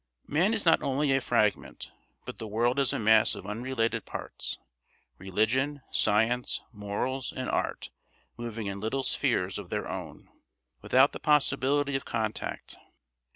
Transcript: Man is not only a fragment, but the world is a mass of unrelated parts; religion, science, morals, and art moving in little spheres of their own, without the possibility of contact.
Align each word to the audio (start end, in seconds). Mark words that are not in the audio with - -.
Man 0.25 0.55
is 0.55 0.65
not 0.65 0.81
only 0.81 1.11
a 1.13 1.21
fragment, 1.21 1.91
but 2.25 2.39
the 2.39 2.47
world 2.47 2.79
is 2.79 2.91
a 2.91 2.97
mass 2.97 3.35
of 3.35 3.45
unrelated 3.45 4.03
parts; 4.03 4.57
religion, 5.19 5.83
science, 5.91 6.63
morals, 6.73 7.31
and 7.31 7.47
art 7.47 7.91
moving 8.35 8.65
in 8.65 8.79
little 8.79 9.03
spheres 9.03 9.59
of 9.59 9.69
their 9.69 9.87
own, 9.87 10.27
without 10.81 11.11
the 11.11 11.19
possibility 11.19 11.95
of 11.95 12.03
contact. 12.03 12.77